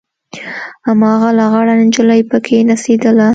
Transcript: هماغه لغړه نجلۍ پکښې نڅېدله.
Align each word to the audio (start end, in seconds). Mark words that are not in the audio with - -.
هماغه 0.87 1.29
لغړه 1.39 1.73
نجلۍ 1.81 2.21
پکښې 2.29 2.57
نڅېدله. 2.69 3.27